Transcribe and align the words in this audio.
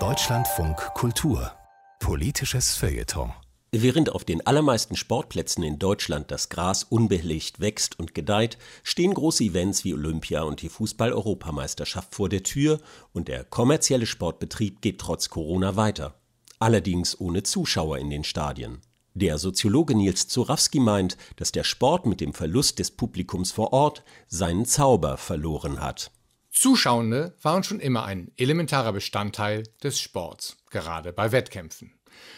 Deutschlandfunk 0.00 0.76
Kultur 0.94 1.52
Politisches 2.00 2.74
Feuilleton 2.74 3.32
Während 3.70 4.10
auf 4.10 4.24
den 4.24 4.44
allermeisten 4.44 4.96
Sportplätzen 4.96 5.62
in 5.62 5.78
Deutschland 5.78 6.32
das 6.32 6.48
Gras 6.48 6.82
unbelegt 6.82 7.60
wächst 7.60 7.96
und 8.00 8.12
gedeiht, 8.12 8.58
stehen 8.82 9.14
große 9.14 9.44
Events 9.44 9.84
wie 9.84 9.94
Olympia 9.94 10.42
und 10.42 10.62
die 10.62 10.70
Fußball-Europameisterschaft 10.70 12.16
vor 12.16 12.28
der 12.28 12.42
Tür 12.42 12.80
und 13.12 13.28
der 13.28 13.44
kommerzielle 13.44 14.06
Sportbetrieb 14.06 14.80
geht 14.80 14.98
trotz 15.00 15.30
Corona 15.30 15.76
weiter. 15.76 16.20
Allerdings 16.58 17.20
ohne 17.20 17.44
Zuschauer 17.44 17.98
in 17.98 18.10
den 18.10 18.24
Stadien. 18.24 18.80
Der 19.14 19.38
Soziologe 19.38 19.94
Nils 19.94 20.26
Zurawski 20.26 20.80
meint, 20.80 21.16
dass 21.36 21.52
der 21.52 21.62
Sport 21.62 22.06
mit 22.06 22.20
dem 22.20 22.34
Verlust 22.34 22.80
des 22.80 22.90
Publikums 22.90 23.52
vor 23.52 23.72
Ort 23.72 24.02
seinen 24.26 24.66
Zauber 24.66 25.16
verloren 25.16 25.80
hat. 25.80 26.10
Zuschauende 26.54 27.36
waren 27.42 27.64
schon 27.64 27.80
immer 27.80 28.04
ein 28.04 28.30
elementarer 28.36 28.92
Bestandteil 28.92 29.64
des 29.82 30.00
Sports, 30.00 30.56
gerade 30.70 31.12
bei 31.12 31.32
Wettkämpfen. 31.32 31.92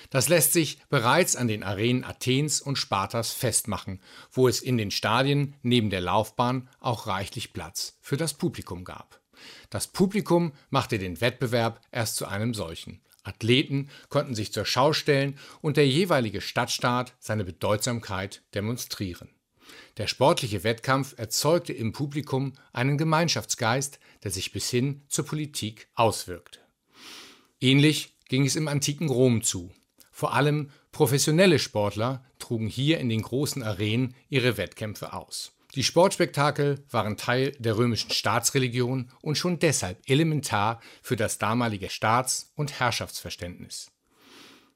Das 0.08 0.30
lässt 0.30 0.54
sich 0.54 0.80
bereits 0.88 1.36
an 1.36 1.48
den 1.48 1.62
Arenen 1.62 2.02
Athens 2.02 2.62
und 2.62 2.76
Spartas 2.76 3.32
festmachen, 3.32 4.00
wo 4.32 4.48
es 4.48 4.62
in 4.62 4.78
den 4.78 4.90
Stadien 4.90 5.54
neben 5.62 5.90
der 5.90 6.00
Laufbahn 6.00 6.70
auch 6.80 7.06
reichlich 7.06 7.52
Platz 7.52 7.98
für 8.00 8.16
das 8.16 8.32
Publikum 8.32 8.84
gab. 8.84 9.20
Das 9.68 9.86
Publikum 9.86 10.52
machte 10.70 10.98
den 10.98 11.20
Wettbewerb 11.20 11.82
erst 11.92 12.16
zu 12.16 12.26
einem 12.26 12.54
solchen. 12.54 13.02
Athleten 13.22 13.90
konnten 14.08 14.34
sich 14.34 14.50
zur 14.50 14.64
Schau 14.64 14.94
stellen 14.94 15.38
und 15.60 15.76
der 15.76 15.86
jeweilige 15.86 16.40
Stadtstaat 16.40 17.14
seine 17.18 17.44
Bedeutsamkeit 17.44 18.42
demonstrieren. 18.54 19.35
Der 19.96 20.06
sportliche 20.06 20.64
Wettkampf 20.64 21.14
erzeugte 21.18 21.72
im 21.72 21.92
Publikum 21.92 22.52
einen 22.72 22.98
Gemeinschaftsgeist, 22.98 23.98
der 24.24 24.30
sich 24.30 24.52
bis 24.52 24.70
hin 24.70 25.02
zur 25.08 25.24
Politik 25.24 25.88
auswirkte. 25.94 26.60
Ähnlich 27.60 28.14
ging 28.28 28.44
es 28.44 28.56
im 28.56 28.68
antiken 28.68 29.08
Rom 29.08 29.42
zu. 29.42 29.72
Vor 30.12 30.34
allem 30.34 30.70
professionelle 30.92 31.58
Sportler 31.58 32.24
trugen 32.38 32.68
hier 32.68 33.00
in 33.00 33.08
den 33.08 33.22
großen 33.22 33.62
Arenen 33.62 34.14
ihre 34.28 34.56
Wettkämpfe 34.56 35.12
aus. 35.12 35.52
Die 35.74 35.82
Sportspektakel 35.82 36.84
waren 36.90 37.16
Teil 37.16 37.52
der 37.58 37.76
römischen 37.76 38.10
Staatsreligion 38.10 39.10
und 39.20 39.36
schon 39.36 39.58
deshalb 39.58 39.98
elementar 40.08 40.80
für 41.02 41.16
das 41.16 41.38
damalige 41.38 41.90
Staats- 41.90 42.52
und 42.54 42.80
Herrschaftsverständnis. 42.80 43.90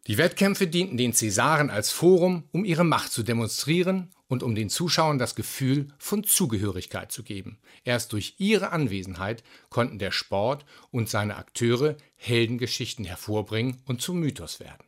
Die 0.07 0.19
Wettkämpfe 0.19 0.67
dienten 0.67 0.97
den 0.97 1.13
Cäsaren 1.13 1.71
als 1.71 1.91
Forum, 1.91 2.45
um 2.53 2.65
ihre 2.65 2.85
Macht 2.85 3.13
zu 3.13 3.23
demonstrieren 3.23 4.11
und 4.31 4.45
um 4.45 4.55
den 4.55 4.71
Zuschauern 4.71 5.19
das 5.19 5.35
Gefühl 5.35 5.89
von 5.99 6.23
Zugehörigkeit 6.23 7.11
zu 7.11 7.25
geben. 7.25 7.59
Erst 7.85 8.13
durch 8.13 8.37
ihre 8.39 8.71
Anwesenheit 8.71 9.43
konnten 9.71 9.99
der 9.99 10.13
Sport 10.13 10.65
und 10.93 11.09
seine 11.09 11.37
Akteure 11.37 11.97
Heldengeschichten 12.15 13.05
hervorbringen 13.05 13.83
und 13.87 14.01
zum 14.01 14.21
Mythos 14.21 14.61
werden. 14.61 14.85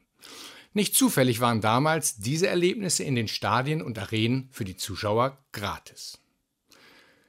Nicht 0.75 0.95
zufällig 0.95 1.41
waren 1.41 1.61
damals 1.61 2.17
diese 2.17 2.47
Erlebnisse 2.47 3.03
in 3.03 3.17
den 3.17 3.27
Stadien 3.27 3.83
und 3.83 3.99
Arenen 3.99 4.49
für 4.53 4.65
die 4.65 4.77
Zuschauer 4.77 5.37
gratis. 5.51 6.19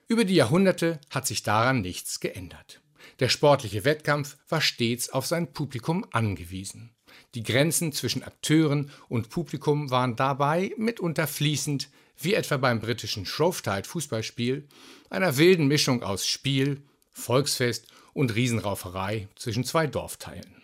Über 0.08 0.24
die 0.24 0.36
Jahrhunderte 0.36 1.02
hat 1.10 1.26
sich 1.26 1.42
daran 1.42 1.82
nichts 1.82 2.20
geändert. 2.20 2.80
Der 3.20 3.30
sportliche 3.30 3.86
Wettkampf 3.86 4.38
war 4.50 4.62
stets 4.62 5.10
auf 5.10 5.26
sein 5.26 5.52
Publikum 5.52 6.06
angewiesen. 6.12 6.92
Die 7.34 7.44
Grenzen 7.44 7.92
zwischen 7.92 8.24
Akteuren 8.24 8.92
und 9.10 9.30
Publikum 9.30 9.90
waren 9.90 10.16
dabei 10.16 10.72
mitunter 10.78 11.26
fließend, 11.26 11.90
wie 12.24 12.34
etwa 12.34 12.58
beim 12.58 12.80
britischen 12.80 13.26
Shrovetide 13.26 13.88
Fußballspiel, 13.88 14.68
einer 15.10 15.38
wilden 15.38 15.68
Mischung 15.68 16.04
aus 16.04 16.26
Spiel, 16.26 16.82
Volksfest 17.12 17.88
und 18.14 18.36
Riesenrauferei 18.36 19.28
zwischen 19.36 19.64
zwei 19.64 19.88
Dorfteilen. 19.88 20.56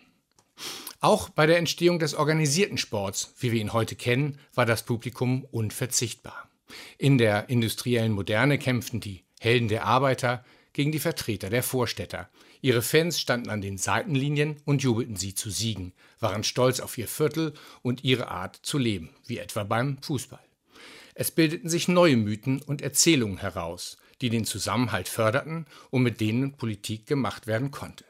Auch 1.00 1.30
bei 1.30 1.46
der 1.46 1.58
Entstehung 1.58 1.98
des 1.98 2.14
organisierten 2.14 2.76
Sports, 2.76 3.32
wie 3.38 3.52
wir 3.52 3.60
ihn 3.60 3.72
heute 3.72 3.96
kennen, 3.96 4.38
war 4.54 4.66
das 4.66 4.84
Publikum 4.84 5.46
unverzichtbar. 5.50 6.50
In 6.98 7.18
der 7.18 7.48
industriellen 7.48 8.12
Moderne 8.12 8.58
kämpften 8.58 9.00
die 9.00 9.24
Helden 9.40 9.68
der 9.68 9.86
Arbeiter 9.86 10.44
gegen 10.72 10.92
die 10.92 10.98
Vertreter 10.98 11.48
der 11.50 11.62
Vorstädter. 11.62 12.28
Ihre 12.60 12.82
Fans 12.82 13.18
standen 13.18 13.48
an 13.48 13.62
den 13.62 13.78
Seitenlinien 13.78 14.60
und 14.66 14.82
jubelten 14.82 15.16
sie 15.16 15.34
zu 15.34 15.50
Siegen, 15.50 15.94
waren 16.20 16.44
stolz 16.44 16.80
auf 16.80 16.98
ihr 16.98 17.08
Viertel 17.08 17.54
und 17.82 18.04
ihre 18.04 18.28
Art 18.28 18.60
zu 18.62 18.76
leben, 18.76 19.10
wie 19.26 19.38
etwa 19.38 19.64
beim 19.64 19.96
Fußball. 20.02 20.49
Es 21.20 21.30
bildeten 21.30 21.68
sich 21.68 21.86
neue 21.86 22.16
Mythen 22.16 22.62
und 22.62 22.80
Erzählungen 22.80 23.36
heraus, 23.36 23.98
die 24.22 24.30
den 24.30 24.46
Zusammenhalt 24.46 25.06
förderten 25.06 25.66
und 25.90 26.02
mit 26.02 26.18
denen 26.18 26.56
Politik 26.56 27.04
gemacht 27.04 27.46
werden 27.46 27.70
konnte. 27.70 28.06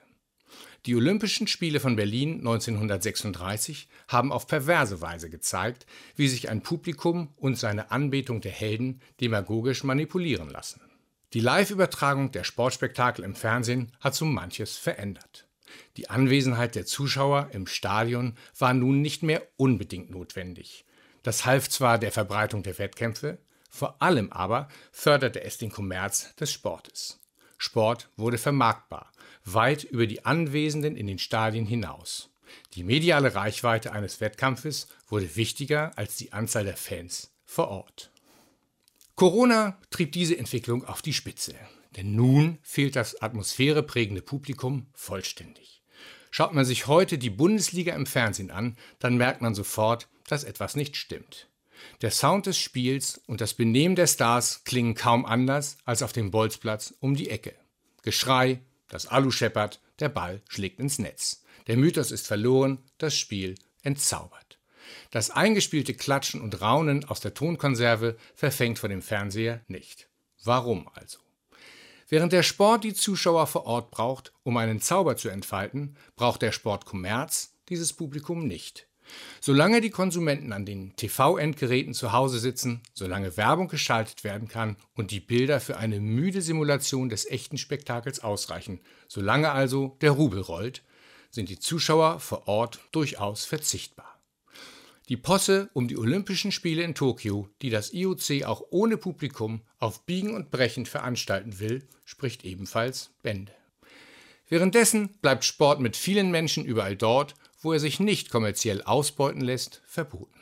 Die 0.86 0.94
Olympischen 0.94 1.48
Spiele 1.48 1.80
von 1.80 1.96
Berlin 1.96 2.34
1936 2.34 3.88
haben 4.06 4.30
auf 4.30 4.46
perverse 4.46 5.00
Weise 5.00 5.28
gezeigt, 5.28 5.86
wie 6.14 6.28
sich 6.28 6.50
ein 6.50 6.62
Publikum 6.62 7.34
und 7.34 7.58
seine 7.58 7.90
Anbetung 7.90 8.42
der 8.42 8.52
Helden 8.52 9.00
demagogisch 9.20 9.82
manipulieren 9.82 10.48
lassen. 10.48 10.80
Die 11.32 11.40
Live-Übertragung 11.40 12.30
der 12.30 12.44
Sportspektakel 12.44 13.24
im 13.24 13.34
Fernsehen 13.34 13.90
hat 13.98 14.14
so 14.14 14.24
manches 14.24 14.76
verändert. 14.76 15.48
Die 15.96 16.10
Anwesenheit 16.10 16.76
der 16.76 16.86
Zuschauer 16.86 17.48
im 17.54 17.66
Stadion 17.66 18.36
war 18.56 18.72
nun 18.72 19.02
nicht 19.02 19.24
mehr 19.24 19.42
unbedingt 19.56 20.10
notwendig. 20.10 20.84
Das 21.22 21.44
half 21.44 21.68
zwar 21.68 21.98
der 21.98 22.12
Verbreitung 22.12 22.62
der 22.62 22.78
Wettkämpfe, 22.78 23.38
vor 23.68 24.00
allem 24.02 24.32
aber 24.32 24.68
förderte 24.90 25.42
es 25.42 25.58
den 25.58 25.70
Kommerz 25.70 26.34
des 26.36 26.50
Sportes. 26.50 27.20
Sport 27.58 28.08
wurde 28.16 28.38
vermarktbar 28.38 29.12
weit 29.44 29.84
über 29.84 30.06
die 30.06 30.24
Anwesenden 30.24 30.96
in 30.96 31.06
den 31.06 31.18
Stadien 31.18 31.66
hinaus. 31.66 32.30
Die 32.74 32.82
mediale 32.82 33.34
Reichweite 33.34 33.92
eines 33.92 34.20
Wettkampfes 34.20 34.88
wurde 35.08 35.36
wichtiger 35.36 35.96
als 35.96 36.16
die 36.16 36.32
Anzahl 36.32 36.64
der 36.64 36.76
Fans 36.76 37.32
vor 37.44 37.68
Ort. 37.68 38.10
Corona 39.14 39.78
trieb 39.90 40.12
diese 40.12 40.36
Entwicklung 40.36 40.84
auf 40.84 41.02
die 41.02 41.12
Spitze, 41.12 41.54
denn 41.96 42.14
nun 42.14 42.58
fehlt 42.62 42.96
das 42.96 43.20
atmosphäreprägende 43.20 44.22
Publikum 44.22 44.86
vollständig. 44.94 45.82
Schaut 46.30 46.54
man 46.54 46.64
sich 46.64 46.86
heute 46.86 47.18
die 47.18 47.30
Bundesliga 47.30 47.94
im 47.94 48.06
Fernsehen 48.06 48.50
an, 48.50 48.76
dann 48.98 49.16
merkt 49.16 49.42
man 49.42 49.54
sofort, 49.54 50.08
dass 50.30 50.44
etwas 50.44 50.76
nicht 50.76 50.96
stimmt. 50.96 51.48
Der 52.02 52.10
Sound 52.10 52.46
des 52.46 52.58
Spiels 52.58 53.20
und 53.26 53.40
das 53.40 53.54
Benehmen 53.54 53.96
der 53.96 54.06
Stars 54.06 54.64
klingen 54.64 54.94
kaum 54.94 55.24
anders 55.24 55.78
als 55.84 56.02
auf 56.02 56.12
dem 56.12 56.30
Bolzplatz 56.30 56.94
um 57.00 57.14
die 57.14 57.30
Ecke. 57.30 57.54
Geschrei, 58.02 58.60
das 58.88 59.06
Alu 59.06 59.30
scheppert, 59.30 59.80
der 59.98 60.08
Ball 60.08 60.42
schlägt 60.48 60.78
ins 60.80 60.98
Netz. 60.98 61.42
Der 61.66 61.76
Mythos 61.76 62.10
ist 62.10 62.26
verloren, 62.26 62.78
das 62.98 63.16
Spiel 63.16 63.54
entzaubert. 63.82 64.58
Das 65.10 65.30
eingespielte 65.30 65.94
Klatschen 65.94 66.40
und 66.40 66.60
Raunen 66.60 67.04
aus 67.04 67.20
der 67.20 67.34
Tonkonserve 67.34 68.16
verfängt 68.34 68.78
vor 68.78 68.88
dem 68.88 69.02
Fernseher 69.02 69.60
nicht. 69.68 70.08
Warum 70.42 70.88
also? 70.94 71.18
Während 72.08 72.32
der 72.32 72.42
Sport 72.42 72.84
die 72.84 72.94
Zuschauer 72.94 73.46
vor 73.46 73.66
Ort 73.66 73.90
braucht, 73.90 74.32
um 74.42 74.56
einen 74.56 74.80
Zauber 74.80 75.16
zu 75.16 75.28
entfalten, 75.28 75.96
braucht 76.16 76.42
der 76.42 76.52
Sport 76.52 76.86
Kommerz 76.86 77.54
dieses 77.68 77.92
Publikum 77.92 78.46
nicht. 78.46 78.88
Solange 79.40 79.80
die 79.80 79.90
Konsumenten 79.90 80.52
an 80.52 80.66
den 80.66 80.94
TV-Endgeräten 80.96 81.94
zu 81.94 82.12
Hause 82.12 82.38
sitzen, 82.38 82.82
solange 82.94 83.36
Werbung 83.36 83.68
geschaltet 83.68 84.24
werden 84.24 84.48
kann 84.48 84.76
und 84.94 85.10
die 85.10 85.20
Bilder 85.20 85.60
für 85.60 85.76
eine 85.76 86.00
müde 86.00 86.42
Simulation 86.42 87.08
des 87.08 87.26
echten 87.30 87.58
Spektakels 87.58 88.20
ausreichen, 88.20 88.80
solange 89.08 89.50
also 89.50 89.96
der 90.00 90.12
Rubel 90.12 90.40
rollt, 90.40 90.82
sind 91.30 91.48
die 91.48 91.58
Zuschauer 91.58 92.20
vor 92.20 92.48
Ort 92.48 92.80
durchaus 92.92 93.44
verzichtbar. 93.44 94.20
Die 95.08 95.16
Posse 95.16 95.70
um 95.72 95.88
die 95.88 95.98
Olympischen 95.98 96.52
Spiele 96.52 96.82
in 96.82 96.94
Tokio, 96.94 97.48
die 97.62 97.70
das 97.70 97.92
IOC 97.92 98.44
auch 98.44 98.62
ohne 98.70 98.96
Publikum 98.96 99.62
auf 99.80 100.06
Biegen 100.06 100.36
und 100.36 100.52
Brechen 100.52 100.86
veranstalten 100.86 101.58
will, 101.58 101.84
spricht 102.04 102.44
ebenfalls 102.44 103.10
Bände. 103.22 103.52
Währenddessen 104.48 105.08
bleibt 105.20 105.44
Sport 105.44 105.80
mit 105.80 105.96
vielen 105.96 106.30
Menschen 106.30 106.64
überall 106.64 106.96
dort, 106.96 107.34
wo 107.60 107.72
er 107.72 107.80
sich 107.80 108.00
nicht 108.00 108.30
kommerziell 108.30 108.82
ausbeuten 108.82 109.40
lässt, 109.40 109.82
verboten. 109.86 110.40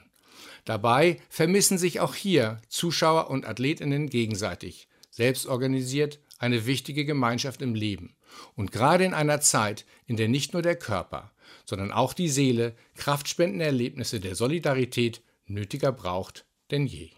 Dabei 0.65 1.21
vermissen 1.29 1.79
sich 1.79 2.01
auch 2.01 2.15
hier 2.15 2.61
Zuschauer 2.69 3.31
und 3.31 3.47
Athletinnen 3.47 4.09
gegenseitig, 4.09 4.89
selbst 5.11 5.47
organisiert 5.47 6.21
eine 6.39 6.67
wichtige 6.67 7.05
Gemeinschaft 7.05 7.63
im 7.63 7.75
Leben. 7.75 8.15
Und 8.55 8.73
gerade 8.73 9.05
in 9.05 9.15
einer 9.15 9.41
Zeit, 9.41 9.85
in 10.07 10.17
der 10.17 10.29
nicht 10.29 10.53
nur 10.53 10.63
der 10.63 10.77
Körper, 10.77 11.33
sondern 11.65 11.93
auch 11.93 12.13
die 12.13 12.29
Seele 12.29 12.75
kraftspendende 12.95 13.65
Erlebnisse 13.65 14.21
der 14.21 14.35
Solidarität 14.35 15.23
nötiger 15.47 15.93
braucht 15.93 16.45
denn 16.71 16.87
je. 16.87 17.18